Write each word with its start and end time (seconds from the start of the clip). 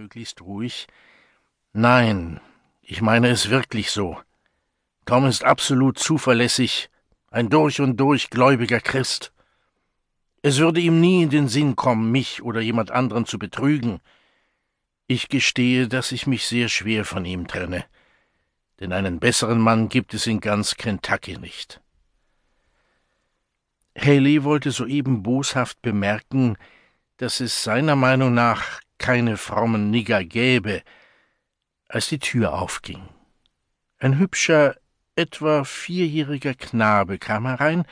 möglichst 0.00 0.40
ruhig. 0.40 0.86
Nein, 1.74 2.40
ich 2.80 3.02
meine 3.02 3.28
es 3.28 3.50
wirklich 3.50 3.90
so. 3.90 4.18
Tom 5.04 5.26
ist 5.26 5.44
absolut 5.44 5.98
zuverlässig, 5.98 6.88
ein 7.30 7.50
durch 7.50 7.82
und 7.82 7.98
durch 7.98 8.30
gläubiger 8.30 8.80
Christ. 8.80 9.30
Es 10.40 10.56
würde 10.56 10.80
ihm 10.80 11.02
nie 11.02 11.24
in 11.24 11.28
den 11.28 11.48
Sinn 11.48 11.76
kommen, 11.76 12.10
mich 12.10 12.40
oder 12.42 12.62
jemand 12.62 12.90
anderen 12.90 13.26
zu 13.26 13.38
betrügen. 13.38 14.00
Ich 15.06 15.28
gestehe, 15.28 15.86
dass 15.86 16.12
ich 16.12 16.26
mich 16.26 16.46
sehr 16.46 16.70
schwer 16.70 17.04
von 17.04 17.26
ihm 17.26 17.46
trenne, 17.46 17.84
denn 18.78 18.94
einen 18.94 19.20
besseren 19.20 19.58
Mann 19.58 19.90
gibt 19.90 20.14
es 20.14 20.26
in 20.26 20.40
ganz 20.40 20.76
Kentucky 20.76 21.36
nicht. 21.36 21.82
Haley 23.98 24.44
wollte 24.44 24.70
soeben 24.70 25.22
boshaft 25.22 25.82
bemerken, 25.82 26.56
dass 27.18 27.40
es 27.40 27.62
seiner 27.62 27.96
Meinung 27.96 28.32
nach 28.32 28.80
keine 29.00 29.36
frommen 29.36 29.90
Nigger 29.90 30.22
gäbe, 30.22 30.82
als 31.88 32.08
die 32.08 32.20
Tür 32.20 32.52
aufging. 32.54 33.08
Ein 33.98 34.18
hübscher, 34.18 34.76
etwa 35.16 35.64
vierjähriger 35.64 36.54
Knabe 36.54 37.18
kam 37.18 37.46
herein 37.46 37.84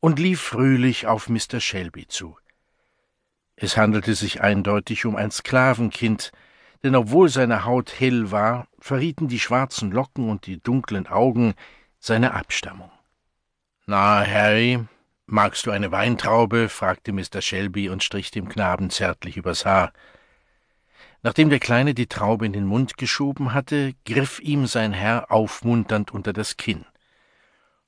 und 0.00 0.18
lief 0.18 0.40
fröhlich 0.40 1.06
auf 1.06 1.28
Mr. 1.28 1.60
Shelby 1.60 2.08
zu. 2.08 2.36
Es 3.56 3.76
handelte 3.76 4.14
sich 4.14 4.40
eindeutig 4.40 5.06
um 5.06 5.14
ein 5.14 5.30
Sklavenkind, 5.30 6.32
denn 6.82 6.96
obwohl 6.96 7.28
seine 7.28 7.64
Haut 7.64 8.00
hell 8.00 8.30
war, 8.30 8.66
verrieten 8.80 9.28
die 9.28 9.38
schwarzen 9.38 9.92
Locken 9.92 10.28
und 10.28 10.46
die 10.46 10.60
dunklen 10.60 11.06
Augen 11.06 11.54
seine 12.00 12.34
Abstammung. 12.34 12.90
Na, 13.86 14.26
Harry, 14.26 14.80
magst 15.26 15.66
du 15.66 15.70
eine 15.70 15.92
Weintraube? 15.92 16.68
fragte 16.68 17.12
Mr. 17.12 17.40
Shelby 17.40 17.88
und 17.88 18.02
strich 18.02 18.30
dem 18.30 18.48
Knaben 18.48 18.90
zärtlich 18.90 19.36
übers 19.36 19.64
Haar. 19.64 19.92
Nachdem 21.24 21.48
der 21.48 21.58
Kleine 21.58 21.94
die 21.94 22.06
Traube 22.06 22.44
in 22.44 22.52
den 22.52 22.66
Mund 22.66 22.98
geschoben 22.98 23.54
hatte, 23.54 23.94
griff 24.04 24.40
ihm 24.40 24.66
sein 24.66 24.92
Herr 24.92 25.32
aufmunternd 25.32 26.12
unter 26.12 26.34
das 26.34 26.58
Kinn. 26.58 26.84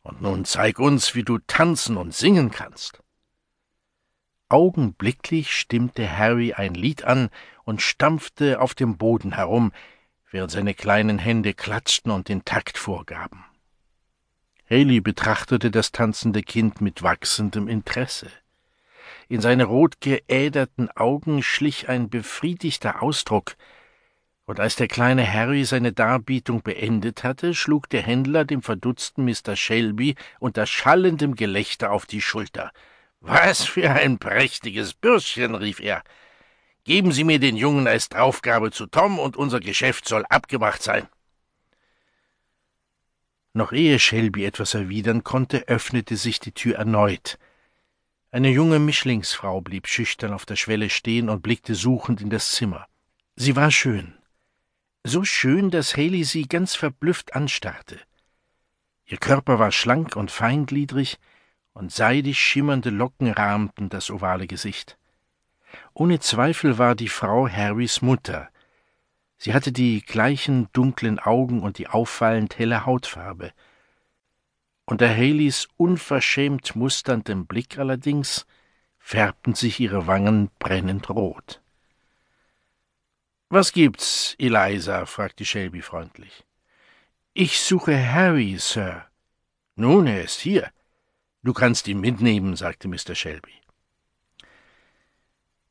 Und 0.01 0.23
nun 0.23 0.47
zeig 0.47 0.79
uns, 0.79 1.15
wie 1.15 1.23
du 1.23 1.37
tanzen 1.47 1.99
und 1.99 2.15
singen 2.15 2.51
kannst. 2.51 3.03
Augenblicklich 4.49 5.55
stimmte 5.55 6.17
Harry 6.17 6.55
ein 6.55 6.73
Lied 6.73 7.05
an 7.05 7.29
und 7.65 7.83
stampfte 7.83 8.59
auf 8.59 8.75
dem 8.75 8.97
Boden 8.97 9.35
herum, 9.35 9.71
während 10.31 10.51
seine 10.51 10.73
kleinen 10.73 11.19
Hände 11.19 11.53
klatschten 11.53 12.13
und 12.13 12.31
den 12.31 12.47
Takt 12.47 12.79
vorgaben. 12.79 13.45
Haley 14.71 15.03
betrachtete 15.03 15.71
das 15.71 15.93
tanzende 15.93 16.43
Kind 16.43 16.81
mit 16.81 17.03
wachsendem 17.03 17.69
Interesse. 17.69 18.31
In 19.29 19.41
seine 19.41 19.65
rot 19.65 20.01
geäderten 20.01 20.89
Augen 20.91 21.43
schlich 21.43 21.89
ein 21.89 22.09
befriedigter 22.09 23.03
Ausdruck, 23.03 23.57
und 24.45 24.61
als 24.61 24.77
der 24.77 24.87
kleine 24.87 25.31
Harry 25.31 25.65
seine 25.65 25.93
Darbietung 25.93 26.63
beendet 26.63 27.25
hatte, 27.25 27.53
schlug 27.53 27.91
der 27.91 28.03
Händler 28.03 28.45
dem 28.45 28.63
verdutzten 28.63 29.25
Mr. 29.25 29.57
Shelby 29.57 30.15
unter 30.39 30.67
schallendem 30.67 31.35
Gelächter 31.35 31.91
auf 31.91 32.07
die 32.07 32.21
Schulter. 32.21 32.71
Was 33.21 33.65
für 33.65 33.91
ein 33.91 34.19
prächtiges 34.19 34.95
Bürschchen, 34.95 35.57
rief 35.57 35.81
er. 35.81 36.05
Geben 36.85 37.11
Sie 37.11 37.25
mir 37.25 37.41
den 37.41 37.57
Jungen 37.57 37.89
als 37.89 38.09
Draufgabe 38.09 38.71
zu 38.71 38.87
Tom, 38.87 39.19
und 39.19 39.37
unser 39.37 39.59
Geschäft 39.59 40.07
soll 40.07 40.25
abgemacht 40.27 40.81
sein. 40.81 41.09
Noch 43.53 43.73
ehe 43.73 43.99
Shelby 43.99 44.45
etwas 44.45 44.75
erwidern 44.75 45.25
konnte, 45.25 45.67
öffnete 45.67 46.17
sich 46.17 46.39
die 46.39 46.53
Tür 46.53 46.77
erneut. 46.77 47.39
Eine 48.37 48.51
junge 48.51 48.79
Mischlingsfrau 48.79 49.63
blieb 49.63 49.87
schüchtern 49.87 50.35
auf 50.35 50.45
der 50.45 50.57
Schwelle 50.57 50.91
stehen 50.91 51.31
und 51.31 51.41
blickte 51.41 51.75
suchend 51.75 52.21
in 52.21 52.29
das 52.29 52.51
Zimmer. 52.51 52.87
Sie 53.35 53.57
war 53.57 53.71
schön. 53.71 54.13
So 55.05 55.25
schön, 55.25 55.71
dass 55.71 55.97
Haley 55.97 56.23
sie 56.23 56.47
ganz 56.47 56.75
verblüfft 56.75 57.35
anstarrte. 57.35 57.99
Ihr 59.07 59.17
Körper 59.17 59.59
war 59.59 59.73
schlank 59.73 60.17
und 60.17 60.31
feingliedrig, 60.31 61.17
und 61.73 61.93
seidig 61.93 62.39
schimmernde 62.39 62.91
Locken 62.91 63.31
rahmten 63.31 63.89
das 63.89 64.11
ovale 64.11 64.47
Gesicht. 64.47 64.99
Ohne 65.95 66.21
Zweifel 66.21 66.77
war 66.77 66.95
die 66.95 67.09
Frau 67.09 67.49
Harrys 67.49 68.03
Mutter. 68.03 68.51
Sie 69.39 69.55
hatte 69.55 69.73
die 69.73 70.03
gleichen 70.03 70.69
dunklen 70.75 71.19
Augen 71.19 71.63
und 71.63 71.79
die 71.79 71.89
auffallend 71.89 72.59
helle 72.59 72.85
Hautfarbe. 72.85 73.55
Unter 74.87 75.09
Haleys 75.09 75.69
unverschämt 75.77 76.77
musterndem 76.77 77.47
Blick 77.47 77.77
allerdings 77.77 78.47
färbten 79.01 79.55
sich 79.55 79.81
ihre 79.81 80.07
Wangen 80.07 80.49
brennend 80.61 81.11
rot. 81.11 81.61
Was 83.49 83.73
gibt's, 83.73 84.37
Eliza? 84.39 85.05
fragte 85.07 85.45
Shelby 85.45 85.83
freundlich. 85.83 86.45
Ich 87.35 87.61
suche 87.61 87.97
Harry, 88.13 88.57
Sir. 88.59 89.07
Nun, 89.75 90.07
er 90.07 90.23
ist 90.23 90.41
hier. 90.41 90.71
Du 91.43 91.53
kannst 91.53 91.89
ihn 91.89 92.01
mitnehmen, 92.01 92.57
sagte 92.57 92.89
Mr. 92.89 93.15
Shelby. 93.15 93.53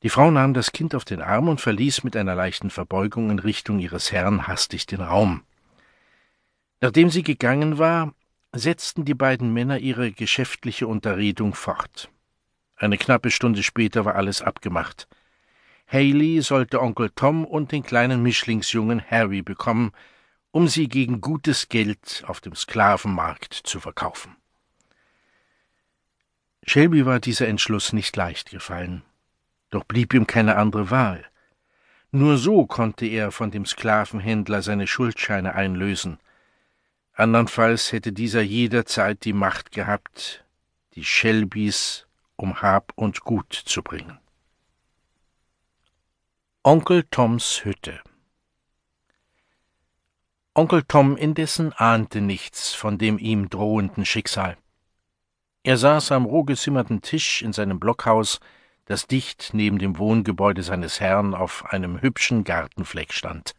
Die 0.03 0.09
Frau 0.09 0.29
nahm 0.29 0.53
das 0.53 0.73
Kind 0.73 0.93
auf 0.93 1.05
den 1.05 1.21
Arm 1.21 1.47
und 1.47 1.61
verließ 1.61 2.03
mit 2.03 2.15
einer 2.15 2.35
leichten 2.35 2.69
Verbeugung 2.69 3.31
in 3.31 3.39
Richtung 3.39 3.79
ihres 3.79 4.11
Herrn 4.11 4.47
hastig 4.47 4.85
den 4.85 5.01
Raum. 5.01 5.43
Nachdem 6.81 7.09
sie 7.09 7.23
gegangen 7.23 7.77
war, 7.77 8.13
setzten 8.55 9.05
die 9.05 9.13
beiden 9.13 9.53
Männer 9.53 9.79
ihre 9.79 10.11
geschäftliche 10.11 10.87
Unterredung 10.87 11.53
fort. 11.53 12.09
Eine 12.77 12.97
knappe 12.97 13.31
Stunde 13.31 13.63
später 13.63 14.05
war 14.05 14.15
alles 14.15 14.41
abgemacht. 14.41 15.07
Haley 15.87 16.41
sollte 16.41 16.81
Onkel 16.81 17.11
Tom 17.15 17.45
und 17.45 17.71
den 17.71 17.83
kleinen 17.83 18.23
Mischlingsjungen 18.23 19.03
Harry 19.09 19.41
bekommen, 19.41 19.91
um 20.51 20.67
sie 20.67 20.87
gegen 20.87 21.21
gutes 21.21 21.69
Geld 21.69 22.23
auf 22.27 22.41
dem 22.41 22.55
Sklavenmarkt 22.55 23.53
zu 23.53 23.79
verkaufen. 23.79 24.35
Shelby 26.65 27.05
war 27.05 27.19
dieser 27.19 27.47
Entschluss 27.47 27.93
nicht 27.93 28.15
leicht 28.15 28.49
gefallen, 28.49 29.03
doch 29.69 29.83
blieb 29.83 30.13
ihm 30.13 30.25
keine 30.25 30.55
andere 30.55 30.89
Wahl. 30.89 31.25
Nur 32.11 32.37
so 32.37 32.65
konnte 32.65 33.05
er 33.05 33.31
von 33.31 33.51
dem 33.51 33.65
Sklavenhändler 33.65 34.61
seine 34.61 34.87
Schuldscheine 34.87 35.53
einlösen 35.53 36.17
andernfalls 37.15 37.91
hätte 37.91 38.13
dieser 38.13 38.41
jederzeit 38.41 39.23
die 39.25 39.33
Macht 39.33 39.71
gehabt, 39.71 40.45
die 40.93 41.03
Shelbys 41.03 42.07
um 42.35 42.61
Hab 42.61 42.93
und 42.95 43.21
Gut 43.21 43.53
zu 43.53 43.81
bringen. 43.81 44.19
Onkel 46.63 47.03
Toms 47.11 47.63
Hütte 47.63 48.01
Onkel 50.53 50.83
Tom 50.83 51.17
indessen 51.17 51.73
ahnte 51.73 52.21
nichts 52.21 52.73
von 52.73 52.97
dem 52.97 53.17
ihm 53.17 53.49
drohenden 53.49 54.05
Schicksal. 54.05 54.57
Er 55.63 55.77
saß 55.77 56.11
am 56.11 56.25
rohgezimmerten 56.25 57.01
Tisch 57.01 57.41
in 57.41 57.53
seinem 57.53 57.79
Blockhaus, 57.79 58.39
das 58.85 59.07
dicht 59.07 59.49
neben 59.53 59.79
dem 59.79 59.97
Wohngebäude 59.97 60.63
seines 60.63 60.99
Herrn 60.99 61.33
auf 61.33 61.65
einem 61.65 62.01
hübschen 62.01 62.43
Gartenfleck 62.43 63.13
stand. 63.13 63.53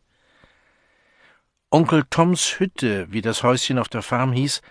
Onkel 1.76 2.04
Toms 2.08 2.58
Hütte, 2.58 3.12
wie 3.12 3.20
das 3.20 3.42
Häuschen 3.42 3.78
auf 3.78 3.90
der 3.90 4.00
Farm 4.00 4.32
hieß, 4.32 4.62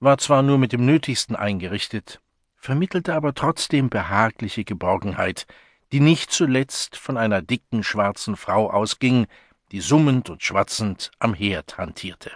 war 0.00 0.18
zwar 0.18 0.42
nur 0.42 0.58
mit 0.58 0.72
dem 0.72 0.84
Nötigsten 0.84 1.36
eingerichtet, 1.36 2.20
vermittelte 2.56 3.14
aber 3.14 3.32
trotzdem 3.32 3.88
behagliche 3.88 4.64
Geborgenheit, 4.64 5.46
die 5.92 6.00
nicht 6.00 6.32
zuletzt 6.32 6.96
von 6.96 7.16
einer 7.16 7.42
dicken 7.42 7.84
schwarzen 7.84 8.36
Frau 8.36 8.72
ausging, 8.72 9.28
die 9.70 9.78
summend 9.78 10.30
und 10.30 10.42
schwatzend 10.42 11.12
am 11.20 11.32
Herd 11.32 11.78
hantierte. 11.78 12.32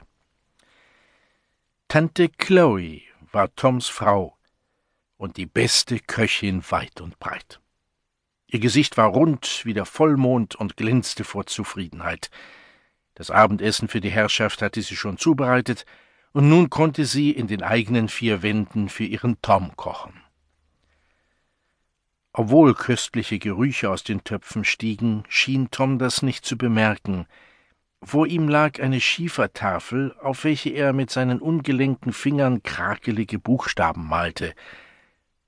Tante 1.89 2.29
Chloe 2.29 3.01
war 3.33 3.53
Toms 3.57 3.89
Frau 3.89 4.37
und 5.17 5.37
die 5.37 5.47
beste 5.47 5.99
Köchin 5.99 6.63
weit 6.71 7.01
und 7.01 7.19
breit. 7.19 7.59
Ihr 8.47 8.61
Gesicht 8.61 8.97
war 8.97 9.09
rund 9.09 9.63
wie 9.65 9.75
der 9.75 9.85
Vollmond 9.85 10.55
und 10.55 10.77
glänzte 10.77 11.25
vor 11.25 11.47
Zufriedenheit. 11.47 12.31
Das 13.15 13.31
Abendessen 13.31 13.89
für 13.89 14.01
die 14.01 14.11
Herrschaft 14.11 14.63
hatte 14.63 14.83
sie 14.83 14.97
schon 14.97 15.19
zubereitet, 15.19 15.85
und 16.33 16.49
nun 16.49 16.71
konnte 16.71 17.05
sie 17.05 17.31
in 17.31 17.47
den 17.47 17.63
eigenen 17.63 18.09
vier 18.09 18.43
Wänden 18.43 18.89
für 18.89 19.05
ihren 19.05 19.41
Tom 19.43 19.77
kochen. 19.77 20.15
Obwohl 22.33 22.75
köstliche 22.75 23.39
Gerüche 23.39 23.91
aus 23.91 24.05
den 24.05 24.25
Töpfen 24.25 24.65
stiegen, 24.65 25.25
schien 25.29 25.71
Tom 25.71 25.99
das 25.99 26.23
nicht 26.23 26.47
zu 26.47 26.57
bemerken. 26.57 27.27
Vor 28.03 28.27
ihm 28.27 28.49
lag 28.49 28.81
eine 28.81 29.01
Schiefertafel, 29.01 30.15
auf 30.21 30.45
welche 30.45 30.71
er 30.71 30.95
mit 30.95 31.11
seinen 31.11 31.41
ungelenkten 31.41 32.15
Fingern 32.15 32.63
krakelige 32.63 33.39
Buchstaben 33.39 34.09
malte. 34.09 34.55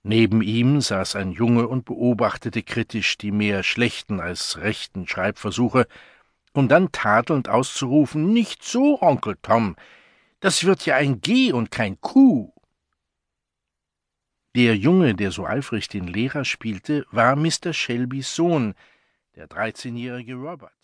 Neben 0.02 0.42
ihm 0.42 0.82
saß 0.82 1.16
ein 1.16 1.32
Junge 1.32 1.66
und 1.66 1.86
beobachtete 1.86 2.62
kritisch 2.62 3.16
die 3.16 3.32
mehr 3.32 3.62
schlechten 3.62 4.20
als 4.20 4.58
rechten 4.58 5.08
Schreibversuche, 5.08 5.86
um 6.54 6.68
dann 6.68 6.92
tadelnd 6.92 7.48
auszurufen 7.48 8.32
Nicht 8.32 8.62
so, 8.62 9.02
Onkel 9.02 9.36
Tom. 9.42 9.76
Das 10.40 10.64
wird 10.64 10.86
ja 10.86 10.96
ein 10.96 11.20
G 11.20 11.52
und 11.52 11.70
kein 11.70 12.00
Q. 12.00 12.52
Der 14.54 14.76
Junge, 14.76 15.14
der 15.14 15.32
so 15.32 15.46
eifrig 15.46 15.88
den 15.88 16.06
Lehrer 16.06 16.44
spielte, 16.44 17.04
war 17.10 17.34
Mr. 17.34 17.72
Shelbys 17.72 18.34
Sohn, 18.34 18.74
der 19.34 19.48
dreizehnjährige 19.48 20.34
Robert. 20.36 20.83